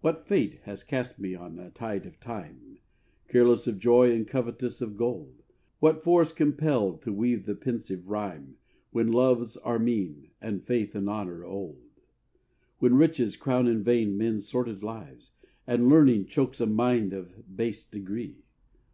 [0.00, 2.78] What fate has cast me on a tide of time
[3.28, 5.42] Careless of joy and covetous of gold,
[5.78, 8.56] What force compelled to weave the pensive rhyme
[8.92, 11.82] When loves are mean, and faith and honour old,
[12.78, 15.32] When riches crown in vain men's sordid lives,
[15.66, 18.46] And learning chokes a mind of base degree?